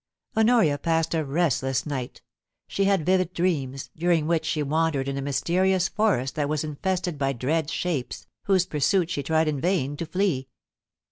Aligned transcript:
Honor 0.35 0.55
I 0.55 0.63
A 0.63 0.79
passed 0.79 1.13
a 1.13 1.23
restless 1.23 1.85
night 1.85 2.23
She 2.67 2.85
had 2.85 3.05
vivid 3.05 3.33
dreams, 3.35 3.91
during 3.95 4.25
which 4.25 4.45
she 4.45 4.63
wandered 4.63 5.07
in 5.07 5.15
a 5.15 5.21
mysterious 5.21 5.87
forest 5.89 6.33
that 6.33 6.49
was 6.49 6.63
infested 6.63 7.19
by 7.19 7.33
dread 7.33 7.69
shapes, 7.69 8.25
whose 8.45 8.65
pursuit 8.65 9.11
she 9.11 9.21
tried 9.21 9.47
in 9.47 9.61
vain 9.61 9.95
to 9.97 10.07
flee. 10.07 10.47